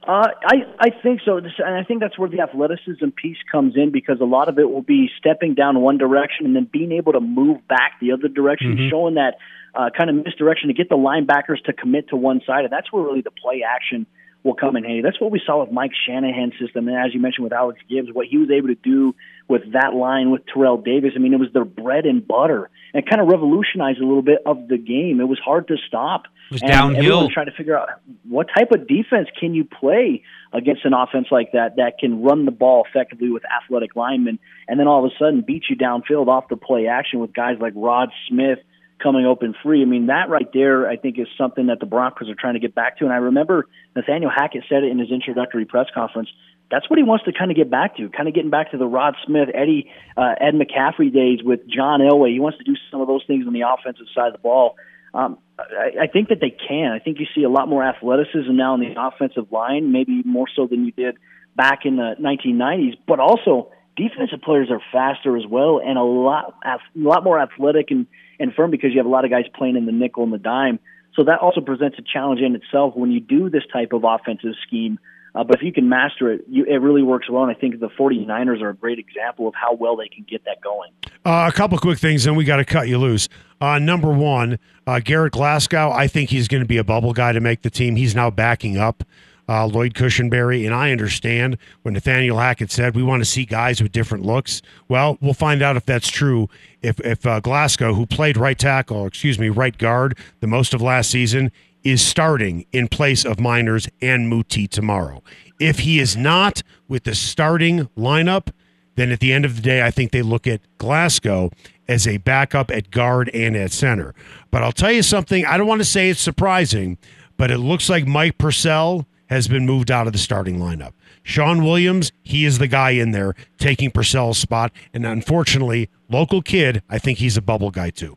Uh, 0.07 0.29
I 0.47 0.57
I 0.81 0.91
think 1.03 1.21
so, 1.23 1.37
and 1.37 1.75
I 1.75 1.85
think 1.85 2.01
that's 2.01 2.19
where 2.19 2.31
the 2.31 2.41
athleticism 2.41 3.09
piece 3.11 3.37
comes 3.53 3.77
in 3.77 3.91
because 3.93 4.21
a 4.21 4.25
lot 4.25 4.49
of 4.49 4.59
it 4.59 4.71
will 4.71 4.83
be 4.83 5.11
stepping 5.19 5.53
down 5.53 5.81
one 5.81 5.99
direction 5.99 6.47
and 6.47 6.57
then 6.57 6.69
being 6.73 6.93
able 6.93 7.13
to 7.13 7.21
move 7.21 7.67
back 7.69 7.93
the 8.01 8.13
other 8.13 8.29
direction, 8.29 8.75
mm-hmm. 8.75 8.89
showing 8.89 9.15
that 9.17 9.37
uh, 9.75 9.91
kind 9.97 10.11
of 10.11 10.25
misdirection 10.25 10.69
to 10.69 10.75
get 10.75 10.89
the 10.89 10.97
linebackers 10.97 11.63
to 11.65 11.73
commit 11.73 12.09
to 12.11 12.17
one 12.17 12.41
side, 12.47 12.65
and 12.65 12.73
that's 12.73 12.93
where 12.93 13.03
really 13.03 13.21
the 13.21 13.31
play 13.31 13.63
action 13.63 14.07
will 14.45 14.55
come 14.55 14.77
in 14.77 14.85
handy. 14.85 15.03
That's 15.03 15.21
what 15.21 15.31
we 15.31 15.41
saw 15.45 15.61
with 15.61 15.73
Mike 15.73 15.91
Shanahan's 16.07 16.55
system, 16.61 16.89
and 16.89 16.97
as 16.97 17.13
you 17.13 17.21
mentioned 17.21 17.45
with 17.45 17.53
Alex 17.53 17.81
Gibbs, 17.89 18.09
what 18.13 18.27
he 18.27 18.39
was 18.39 18.51
able 18.51 18.69
to 18.69 18.75
do 18.77 19.15
with 19.49 19.73
that 19.73 19.95
line 19.95 20.31
with 20.31 20.43
Terrell 20.47 20.79
Davis. 20.79 21.13
I 21.17 21.19
mean, 21.19 21.33
it 21.33 21.41
was 21.41 21.53
their 21.53 21.65
bread 21.65 22.07
and 22.07 22.27
butter, 22.27 22.71
and 22.95 23.07
kind 23.09 23.21
of 23.21 23.29
revolutionized 23.29 23.99
a 23.99 24.07
little 24.07 24.23
bit 24.23 24.39
of 24.47 24.69
the 24.69 24.79
game. 24.79 25.21
It 25.21 25.29
was 25.29 25.39
hard 25.39 25.69
to 25.69 25.77
stop. 25.87 26.25
It 26.51 26.55
was 26.55 26.63
and 26.63 26.71
downhill. 26.71 27.29
Trying 27.31 27.47
to 27.47 27.53
figure 27.53 27.77
out 27.77 27.89
what 28.29 28.49
type 28.55 28.71
of 28.73 28.87
defense 28.87 29.29
can 29.39 29.55
you 29.55 29.65
play 29.65 30.23
against 30.53 30.85
an 30.85 30.95
offense 30.95 31.29
like 31.31 31.53
that 31.53 31.77
that 31.77 31.99
can 31.99 32.23
run 32.23 32.45
the 32.45 32.51
ball 32.51 32.87
effectively 32.89 33.31
with 33.31 33.43
athletic 33.45 33.97
linemen, 33.97 34.39
and 34.69 34.79
then 34.79 34.87
all 34.87 35.05
of 35.05 35.11
a 35.11 35.15
sudden 35.19 35.43
beat 35.43 35.65
you 35.69 35.77
downfield 35.77 36.29
off 36.29 36.49
the 36.49 36.57
play 36.57 36.87
action 36.87 37.21
with 37.21 37.33
guys 37.33 37.57
like 37.61 37.73
Rod 37.77 38.11
Smith 38.29 38.61
coming 39.03 39.27
open 39.27 39.55
free. 39.63 39.83
I 39.83 39.85
mean, 39.85 40.07
that 40.07 40.29
right 40.29 40.49
there, 40.53 40.89
I 40.89 40.97
think, 40.97 41.19
is 41.19 41.27
something 41.37 41.67
that 41.67 41.81
the 41.81 41.87
Broncos 41.87 42.29
are 42.29 42.35
trying 42.35 42.55
to 42.55 42.61
get 42.61 42.75
back 42.75 42.99
to. 42.99 43.05
And 43.05 43.13
I 43.13 43.19
remember 43.19 43.67
Nathaniel 43.95 44.31
Hackett 44.35 44.65
said 44.69 44.85
it 44.85 44.91
in 44.91 44.99
his 44.99 45.11
introductory 45.11 45.65
press 45.65 45.87
conference. 45.95 46.29
That's 46.71 46.89
what 46.91 46.99
he 46.99 47.03
wants 47.03 47.25
to 47.25 47.33
kind 47.33 47.51
of 47.51 47.57
get 47.57 47.71
back 47.71 47.97
to, 47.97 48.09
kind 48.11 48.29
of 48.29 48.35
getting 48.35 48.51
back 48.51 48.73
to 48.73 48.79
the 48.79 48.87
Rod 48.87 49.15
Smith, 49.25 49.49
Eddie, 49.55 49.91
uh, 50.17 50.35
Ed 50.39 50.53
McCaffrey 50.53 51.13
days 51.13 51.43
with 51.43 51.61
John 51.67 52.01
Elway. 52.01 52.33
He 52.33 52.41
wants 52.41 52.59
to 52.59 52.65
do 52.65 52.75
some 52.91 53.01
of 53.01 53.07
those 53.07 53.23
things 53.27 53.47
on 53.47 53.55
the 53.55 53.63
offensive 53.63 54.07
side 54.15 54.29
of 54.29 54.33
the 54.35 54.39
ball. 54.39 54.77
Um, 55.15 55.39
I, 55.59 56.03
I 56.03 56.07
think 56.09 56.29
that 56.29 56.41
they 56.41 56.51
can. 56.51 56.93
I 56.93 56.99
think 56.99 57.19
you 57.21 57.27
see 57.35 57.43
a 57.43 57.49
lot 57.49 57.69
more 57.69 57.83
athleticism 57.83 58.55
now 58.55 58.75
in 58.75 58.81
the 58.81 58.95
offensive 59.01 59.51
line, 59.51 59.93
maybe 59.93 60.23
more 60.25 60.47
so 60.55 60.67
than 60.67 60.85
you 60.85 60.93
did 60.93 61.17
back 61.57 61.81
in 61.87 61.97
the 61.97 62.15
1990s. 62.21 62.99
But 63.07 63.19
also, 63.19 63.71
defensive 63.97 64.43
players 64.43 64.71
are 64.71 64.81
faster 64.93 65.37
as 65.37 65.45
well, 65.47 65.81
and 65.85 65.97
a 65.97 66.03
lot, 66.03 66.55
a 66.65 66.79
lot 66.95 67.25
more 67.25 67.41
athletic 67.41 67.91
and 67.91 68.07
and 68.39 68.53
firm 68.55 68.71
because 68.71 68.91
you 68.93 68.99
have 68.99 69.07
a 69.07 69.11
lot 69.11 69.25
of 69.25 69.31
guys 69.31 69.45
playing 69.55 69.77
in 69.77 69.87
the 69.87 69.93
nickel 69.93 70.25
and 70.25 70.33
the 70.33 70.39
dime. 70.39 70.79
So 71.15 71.25
that 71.25 71.41
also 71.41 71.61
presents 71.61 71.99
a 71.99 72.03
challenge 72.03 72.41
in 72.41 72.55
itself 72.55 72.95
when 72.95 73.11
you 73.11 73.21
do 73.21 73.51
this 73.51 73.65
type 73.73 73.93
of 73.93 74.05
offensive 74.05 74.55
scheme. 74.67 74.99
Uh, 75.35 75.45
but 75.45 75.57
if 75.57 75.63
you 75.63 75.73
can 75.73 75.89
master 75.89 76.33
it, 76.33 76.45
you, 76.49 76.65
it 76.65 76.77
really 76.77 77.03
works 77.03 77.29
well. 77.29 77.43
And 77.43 77.55
I 77.55 77.59
think 77.59 77.79
the 77.81 77.89
49ers 77.89 78.63
are 78.63 78.71
a 78.71 78.75
great 78.75 78.99
example 78.99 79.47
of 79.47 79.55
how 79.55 79.75
well 79.75 79.97
they 79.97 80.09
can 80.09 80.25
get 80.29 80.45
that 80.45 80.61
going. 80.61 80.91
Uh, 81.25 81.49
a 81.49 81.53
couple 81.53 81.77
quick 81.79 81.99
things, 81.99 82.27
and 82.27 82.37
we 82.37 82.45
got 82.45 82.57
to 82.57 82.65
cut 82.65 82.89
you 82.89 82.99
loose. 82.99 83.29
Uh, 83.61 83.79
number 83.79 84.11
one, 84.11 84.59
uh, 84.87 85.01
Garrett 85.01 85.33
Glasgow, 85.33 85.91
I 85.91 86.07
think 86.07 86.31
he's 86.31 86.49
going 86.49 86.63
to 86.63 86.69
be 86.69 86.79
a 86.79 86.85
bubble 86.85 87.13
guy 87.13 87.33
to 87.33 87.41
make 87.41 87.63
the 87.63 87.71
team. 87.71 87.97
He's 87.97 88.15
now 88.15 88.31
backing 88.31 88.79
up 88.79 89.05
uh, 89.49 89.67
Lloyd 89.67 89.95
Cushenberry. 89.95 90.65
And 90.65 90.75
I 90.75 90.93
understand 90.93 91.57
when 91.83 91.95
Nathaniel 91.95 92.39
Hackett 92.39 92.71
said 92.71 92.95
we 92.95 93.03
want 93.03 93.21
to 93.21 93.25
see 93.25 93.45
guys 93.45 93.83
with 93.83 93.93
different 93.93 94.25
looks. 94.25 94.61
Well, 94.89 95.19
we'll 95.21 95.35
find 95.35 95.63
out 95.63 95.77
if 95.77 95.87
that's 95.87 96.09
true. 96.09 96.49
If 96.83 97.01
if 97.01 97.27
uh, 97.27 97.41
Glasgow, 97.41 97.95
who 97.95 98.07
played 98.07 98.37
right 98.37 98.59
tackle, 98.59 99.07
excuse 99.07 99.39
me, 99.39 99.49
right 99.49 99.77
guard 99.77 100.19
the 100.41 100.47
most 100.47 100.75
of 100.75 100.83
last 100.83 101.11
season, 101.11 101.51
is 101.83 102.05
starting 102.05 102.67
in 102.73 102.89
place 102.89 103.25
of 103.25 103.37
Meinerz 103.39 103.89
and 104.03 104.29
Muti 104.29 104.67
tomorrow. 104.67 105.23
If 105.59 105.81
he 105.81 105.99
is 105.99 106.17
not 106.17 106.63
with 106.87 107.05
the 107.05 107.15
starting 107.15 107.89
lineup, 107.97 108.51
then 108.97 109.11
at 109.11 109.21
the 109.21 109.33
end 109.33 109.45
of 109.45 109.57
the 109.57 109.63
day, 109.63 109.83
I 109.83 109.91
think 109.91 110.13
they 110.13 110.23
look 110.23 110.47
at 110.47 110.61
Glasgow 110.79 111.51
as 111.89 112.07
a 112.07 112.19
backup 112.19 112.71
at 112.71 112.91
guard 112.91 113.31
and 113.33 113.57
at 113.57 113.73
center. 113.73 114.15
But 114.51 114.63
I'll 114.63 114.73
tell 114.73 114.93
you 114.93 115.03
something, 115.03 115.47
I 115.47 115.57
don't 115.57 115.67
want 115.67 115.81
to 115.81 115.85
say 115.85 116.11
it's 116.11 116.21
surprising, 116.21 116.99
but 117.37 117.51
it 117.51 117.59
looks 117.59 117.89
like 117.89 118.07
Mike 118.07 118.39
Purcell 118.39 119.07
has 119.29 119.49
been 119.49 119.67
moved 119.67 119.91
out 119.91 120.07
of 120.07 120.13
the 120.13 120.19
starting 120.19 120.59
lineup. 120.59 120.93
Sean 121.23 121.65
Williams, 121.65 122.13
he 122.23 122.45
is 122.45 122.59
the 122.59 122.69
guy 122.69 122.91
in 122.91 123.11
there 123.11 123.35
taking 123.59 123.91
Purcell's 123.91 124.39
spot. 124.39 124.73
And 124.93 125.07
unfortunately, 125.07 125.91
local 126.09 126.43
kid, 126.43 126.83
I 126.89 126.99
think 126.99 127.19
he's 127.19 127.37
a 127.37 127.43
bubble 127.43 127.71
guy 127.71 127.91
too. 127.91 128.17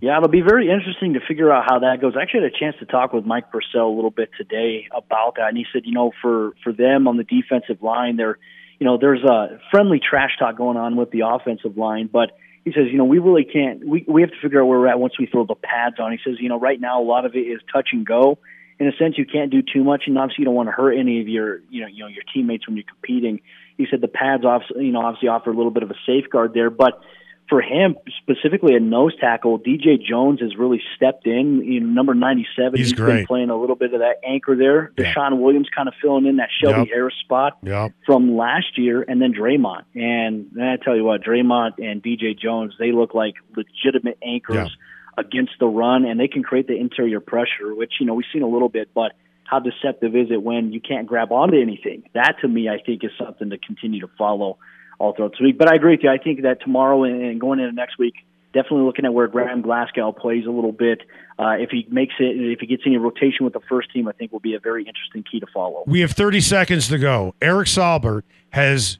Yeah, 0.00 0.16
it'll 0.16 0.28
be 0.28 0.40
very 0.40 0.68
interesting 0.68 1.12
to 1.14 1.20
figure 1.20 1.52
out 1.52 1.64
how 1.68 1.78
that 1.78 2.00
goes. 2.00 2.14
I 2.18 2.22
actually 2.22 2.42
had 2.42 2.52
a 2.54 2.58
chance 2.58 2.74
to 2.80 2.86
talk 2.86 3.12
with 3.12 3.24
Mike 3.24 3.52
Purcell 3.52 3.86
a 3.86 3.94
little 3.94 4.10
bit 4.10 4.30
today 4.36 4.88
about 4.92 5.36
that, 5.36 5.48
and 5.48 5.56
he 5.56 5.64
said, 5.72 5.82
you 5.84 5.92
know, 5.92 6.10
for 6.20 6.54
for 6.64 6.72
them 6.72 7.06
on 7.06 7.18
the 7.18 7.22
defensive 7.22 7.84
line, 7.84 8.16
there, 8.16 8.36
you 8.80 8.84
know, 8.84 8.98
there's 8.98 9.22
a 9.22 9.60
friendly 9.70 10.00
trash 10.00 10.32
talk 10.40 10.56
going 10.56 10.76
on 10.76 10.96
with 10.96 11.12
the 11.12 11.20
offensive 11.20 11.78
line, 11.78 12.08
but 12.12 12.36
he 12.64 12.72
says, 12.72 12.86
you 12.90 12.98
know, 12.98 13.04
we 13.04 13.20
really 13.20 13.44
can't. 13.44 13.86
We 13.86 14.04
we 14.08 14.22
have 14.22 14.30
to 14.30 14.40
figure 14.42 14.60
out 14.60 14.66
where 14.66 14.80
we're 14.80 14.88
at 14.88 14.98
once 14.98 15.14
we 15.20 15.26
throw 15.26 15.46
the 15.46 15.54
pads 15.54 16.00
on. 16.00 16.10
He 16.10 16.18
says, 16.24 16.34
you 16.40 16.48
know, 16.48 16.58
right 16.58 16.80
now 16.80 17.00
a 17.00 17.06
lot 17.06 17.24
of 17.24 17.36
it 17.36 17.40
is 17.40 17.60
touch 17.72 17.90
and 17.92 18.04
go, 18.04 18.38
in 18.78 18.88
a 18.88 18.92
sense, 18.96 19.16
you 19.18 19.26
can't 19.26 19.50
do 19.50 19.62
too 19.62 19.84
much, 19.84 20.04
and 20.06 20.18
obviously 20.18 20.42
you 20.42 20.44
don't 20.46 20.54
want 20.54 20.68
to 20.68 20.72
hurt 20.72 20.92
any 20.92 21.20
of 21.20 21.28
your, 21.28 21.60
you 21.70 21.82
know, 21.82 21.86
you 21.86 22.00
know, 22.00 22.08
your 22.08 22.24
teammates 22.34 22.66
when 22.66 22.76
you're 22.76 22.86
competing. 22.86 23.40
He 23.76 23.86
said 23.90 24.00
the 24.00 24.08
pads, 24.08 24.44
obviously, 24.44 24.86
you 24.86 24.92
know, 24.92 25.02
obviously 25.02 25.28
offer 25.28 25.50
a 25.50 25.56
little 25.56 25.70
bit 25.70 25.82
of 25.82 25.90
a 25.90 25.96
safeguard 26.06 26.52
there, 26.54 26.70
but 26.70 27.00
for 27.48 27.60
him 27.60 27.96
specifically 28.22 28.74
a 28.74 28.80
nose 28.80 29.14
tackle, 29.20 29.58
DJ 29.58 30.02
Jones 30.02 30.40
has 30.40 30.56
really 30.56 30.80
stepped 30.96 31.26
in. 31.26 31.62
You 31.62 31.80
know, 31.80 31.86
number 31.86 32.14
ninety-seven, 32.14 32.78
he's, 32.78 32.90
he's 32.90 32.98
been 32.98 33.26
playing 33.26 33.50
a 33.50 33.56
little 33.60 33.76
bit 33.76 33.92
of 33.92 34.00
that 34.00 34.20
anchor 34.24 34.56
there. 34.56 34.92
Yeah. 34.96 35.12
DeShawn 35.12 35.38
Williams 35.38 35.68
kind 35.74 35.86
of 35.86 35.94
filling 36.00 36.24
in 36.24 36.36
that 36.36 36.48
Shelby 36.62 36.78
yep. 36.78 36.88
Harris 36.88 37.14
spot 37.20 37.58
yep. 37.62 37.92
from 38.06 38.36
last 38.36 38.78
year, 38.78 39.02
and 39.02 39.20
then 39.20 39.34
Dre'Mont. 39.34 39.84
And 39.94 40.50
I 40.58 40.76
tell 40.82 40.96
you 40.96 41.04
what, 41.04 41.22
Dre'Mont 41.22 41.72
and 41.76 42.02
DJ 42.02 42.38
Jones, 42.38 42.74
they 42.78 42.90
look 42.90 43.12
like 43.14 43.34
legitimate 43.54 44.18
anchors. 44.22 44.56
Yep 44.56 44.68
against 45.16 45.52
the 45.60 45.66
run, 45.66 46.04
and 46.04 46.18
they 46.18 46.28
can 46.28 46.42
create 46.42 46.66
the 46.66 46.76
interior 46.76 47.20
pressure, 47.20 47.74
which 47.74 47.94
you 48.00 48.06
know 48.06 48.14
we've 48.14 48.26
seen 48.32 48.42
a 48.42 48.48
little 48.48 48.68
bit. 48.68 48.88
But 48.94 49.12
how 49.44 49.58
deceptive 49.58 50.16
is 50.16 50.30
it 50.30 50.42
when 50.42 50.72
you 50.72 50.80
can't 50.80 51.06
grab 51.06 51.32
onto 51.32 51.60
anything? 51.60 52.04
That 52.14 52.36
to 52.40 52.48
me, 52.48 52.68
I 52.68 52.78
think, 52.84 53.04
is 53.04 53.10
something 53.18 53.50
to 53.50 53.58
continue 53.58 54.00
to 54.00 54.08
follow 54.16 54.58
all 54.98 55.14
throughout 55.14 55.34
the 55.38 55.44
week. 55.44 55.58
But 55.58 55.70
I 55.70 55.76
agree 55.76 55.92
with 55.92 56.04
you. 56.04 56.10
I 56.10 56.18
think 56.18 56.42
that 56.42 56.62
tomorrow 56.62 57.04
and 57.04 57.40
going 57.40 57.60
into 57.60 57.72
next 57.72 57.98
week, 57.98 58.14
definitely 58.52 58.84
looking 58.84 59.04
at 59.04 59.12
where 59.12 59.26
Graham 59.28 59.62
Glasgow 59.62 60.12
plays 60.12 60.46
a 60.46 60.50
little 60.50 60.72
bit. 60.72 61.02
Uh, 61.38 61.56
if 61.58 61.70
he 61.70 61.86
makes 61.90 62.14
it, 62.18 62.36
if 62.36 62.60
he 62.60 62.66
gets 62.66 62.82
any 62.86 62.96
rotation 62.96 63.44
with 63.44 63.52
the 63.52 63.60
first 63.68 63.92
team, 63.92 64.08
I 64.08 64.12
think 64.12 64.32
will 64.32 64.40
be 64.40 64.54
a 64.54 64.60
very 64.60 64.86
interesting 64.86 65.24
key 65.30 65.40
to 65.40 65.46
follow. 65.52 65.84
We 65.86 66.00
have 66.00 66.12
30 66.12 66.40
seconds 66.40 66.88
to 66.88 66.98
go. 66.98 67.34
Eric 67.40 67.68
Saubert 67.68 68.22
has 68.50 68.98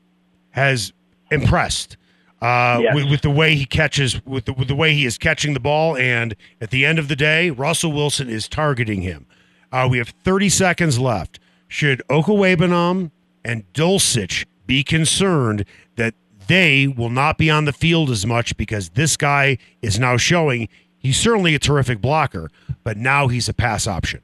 has 0.51 0.93
impressed 1.31 1.97
uh, 2.43 2.81
yes. 2.83 2.95
with, 2.95 3.09
with, 3.09 3.21
the 3.23 3.31
way 3.31 3.55
he 3.55 3.65
catches, 3.65 4.25
with 4.27 4.47
the, 4.47 4.53
with 4.53 4.67
the 4.67 4.75
way 4.75 4.93
he 4.93 5.07
is 5.07 5.17
catching 5.17 5.55
the 5.55 5.61
ball. 5.61 5.97
And 5.97 6.35
at 6.61 6.71
the 6.71 6.85
end 6.85 6.99
of 6.99 7.07
the 7.07 7.15
day, 7.15 7.51
Russell 7.51 7.93
Wilson 7.93 8.29
is 8.29 8.49
targeting 8.49 9.03
him. 9.03 9.27
Uh, 9.71 9.87
we 9.89 9.99
have 9.99 10.09
30 10.09 10.49
seconds 10.49 10.99
left. 10.99 11.39
Should 11.69 12.03
Okwuegbunam 12.11 13.13
and 13.45 13.73
Dulcich 13.73 14.45
be 14.67 14.83
concerned 14.83 15.65
that 15.97 16.15
they 16.49 16.89
will 16.89 17.11
not 17.11 17.39
be 17.39 17.49
on 17.49 17.65
the 17.65 17.73
field 17.73 18.11
as 18.11 18.27
much 18.27 18.57
because 18.57 18.91
this 18.91 19.17
guy 19.17 19.57
is 19.81 20.01
now 20.01 20.17
showing 20.17 20.69
he's 20.99 21.19
certainly 21.19 21.55
a 21.55 21.61
terrific 21.61 22.01
blocker, 22.01 22.51
but 22.83 22.97
now 22.97 23.29
he's 23.29 23.49
a 23.49 23.55
pass 23.55 23.87
option? 23.87 24.21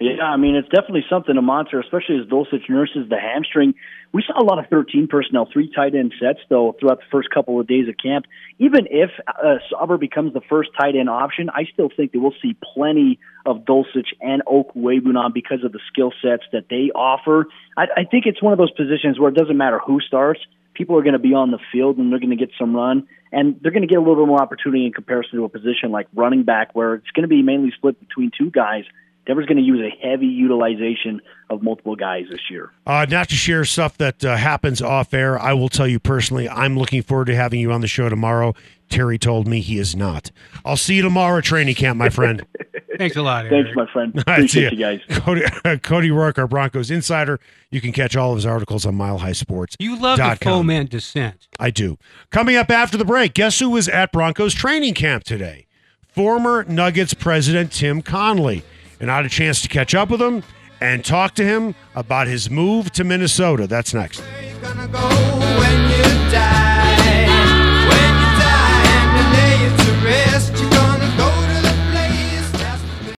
Yeah, 0.00 0.24
I 0.24 0.36
mean, 0.36 0.56
it's 0.56 0.68
definitely 0.68 1.04
something 1.08 1.34
to 1.34 1.42
monitor, 1.42 1.78
especially 1.80 2.18
as 2.18 2.26
Dulcich 2.26 2.68
nurses 2.68 3.08
the 3.08 3.18
hamstring. 3.18 3.74
We 4.14 4.22
saw 4.24 4.40
a 4.40 4.46
lot 4.46 4.60
of 4.60 4.66
13 4.70 5.08
personnel, 5.08 5.48
three 5.52 5.68
tight 5.74 5.96
end 5.96 6.14
sets, 6.22 6.38
though, 6.48 6.76
throughout 6.78 7.00
the 7.00 7.06
first 7.10 7.30
couple 7.30 7.58
of 7.58 7.66
days 7.66 7.88
of 7.88 7.96
camp. 8.00 8.26
Even 8.60 8.86
if 8.88 9.10
uh, 9.26 9.56
Sauber 9.68 9.98
becomes 9.98 10.32
the 10.32 10.40
first 10.48 10.70
tight 10.80 10.94
end 10.94 11.10
option, 11.10 11.50
I 11.50 11.64
still 11.72 11.88
think 11.94 12.12
that 12.12 12.20
we'll 12.20 12.36
see 12.40 12.56
plenty 12.74 13.18
of 13.44 13.64
Dulcich 13.64 14.14
and 14.20 14.40
Okwuegbunam 14.46 15.34
because 15.34 15.64
of 15.64 15.72
the 15.72 15.80
skill 15.88 16.12
sets 16.22 16.44
that 16.52 16.66
they 16.70 16.92
offer. 16.94 17.46
I, 17.76 17.86
I 17.96 18.04
think 18.04 18.26
it's 18.26 18.40
one 18.40 18.52
of 18.52 18.58
those 18.58 18.70
positions 18.70 19.18
where 19.18 19.30
it 19.30 19.34
doesn't 19.34 19.56
matter 19.56 19.80
who 19.84 20.00
starts. 20.00 20.38
People 20.74 20.96
are 20.96 21.02
going 21.02 21.14
to 21.14 21.18
be 21.18 21.34
on 21.34 21.50
the 21.50 21.58
field 21.72 21.98
and 21.98 22.12
they're 22.12 22.20
going 22.20 22.30
to 22.30 22.36
get 22.36 22.50
some 22.56 22.72
run, 22.72 23.08
and 23.32 23.58
they're 23.62 23.72
going 23.72 23.82
to 23.82 23.88
get 23.88 23.98
a 23.98 24.00
little 24.00 24.14
bit 24.14 24.28
more 24.28 24.40
opportunity 24.40 24.86
in 24.86 24.92
comparison 24.92 25.40
to 25.40 25.44
a 25.44 25.48
position 25.48 25.90
like 25.90 26.06
running 26.14 26.44
back, 26.44 26.72
where 26.72 26.94
it's 26.94 27.10
going 27.16 27.22
to 27.22 27.28
be 27.28 27.42
mainly 27.42 27.72
split 27.76 27.98
between 27.98 28.30
two 28.38 28.52
guys 28.52 28.84
Denver's 29.26 29.46
going 29.46 29.56
to 29.58 29.62
use 29.62 29.80
a 29.80 30.06
heavy 30.06 30.26
utilization 30.26 31.20
of 31.48 31.62
multiple 31.62 31.96
guys 31.96 32.24
this 32.30 32.50
year. 32.50 32.70
Uh, 32.86 33.06
not 33.08 33.28
to 33.30 33.34
share 33.34 33.64
stuff 33.64 33.96
that 33.98 34.24
uh, 34.24 34.36
happens 34.36 34.82
off 34.82 35.14
air, 35.14 35.38
I 35.38 35.54
will 35.54 35.68
tell 35.68 35.88
you 35.88 35.98
personally, 35.98 36.48
I'm 36.48 36.78
looking 36.78 37.02
forward 37.02 37.26
to 37.26 37.36
having 37.36 37.60
you 37.60 37.72
on 37.72 37.80
the 37.80 37.86
show 37.86 38.08
tomorrow. 38.08 38.54
Terry 38.90 39.18
told 39.18 39.48
me 39.48 39.60
he 39.60 39.78
is 39.78 39.96
not. 39.96 40.30
I'll 40.64 40.76
see 40.76 40.96
you 40.96 41.02
tomorrow 41.02 41.38
at 41.38 41.44
training 41.44 41.74
camp, 41.74 41.96
my 41.96 42.10
friend. 42.10 42.44
Thanks 42.98 43.16
a 43.16 43.22
lot. 43.22 43.46
Eric. 43.46 43.64
Thanks, 43.64 43.76
my 43.76 43.92
friend. 43.92 44.16
Appreciate 44.26 44.72
you. 44.72 44.78
you. 44.78 44.98
guys. 44.98 45.00
Cody, 45.20 45.42
uh, 45.64 45.76
Cody 45.82 46.10
Roark, 46.10 46.38
our 46.38 46.46
Broncos 46.46 46.90
insider. 46.90 47.40
You 47.70 47.80
can 47.80 47.92
catch 47.92 48.14
all 48.14 48.30
of 48.30 48.36
his 48.36 48.46
articles 48.46 48.86
on 48.86 48.94
Mile 48.94 49.18
High 49.18 49.32
Sports. 49.32 49.74
You 49.80 49.98
love 49.98 50.18
the 50.18 50.38
foment 50.40 50.90
descent. 50.90 51.48
I 51.58 51.70
do. 51.70 51.98
Coming 52.30 52.56
up 52.56 52.70
after 52.70 52.96
the 52.96 53.04
break, 53.04 53.34
guess 53.34 53.58
who 53.58 53.70
was 53.70 53.88
at 53.88 54.12
Broncos 54.12 54.54
training 54.54 54.94
camp 54.94 55.24
today? 55.24 55.66
Former 56.06 56.62
Nuggets 56.64 57.14
president 57.14 57.72
Tim 57.72 58.00
Connelly 58.00 58.62
and 59.00 59.10
I 59.10 59.16
had 59.16 59.26
a 59.26 59.28
chance 59.30 59.62
to 59.62 59.68
catch 59.68 59.94
up 59.94 60.10
with 60.10 60.20
him 60.20 60.42
and 60.80 61.04
talk 61.04 61.34
to 61.34 61.44
him 61.44 61.74
about 61.94 62.26
his 62.26 62.50
move 62.50 62.90
to 62.92 63.04
Minnesota. 63.04 63.66
That's 63.66 63.94
next. 63.94 64.22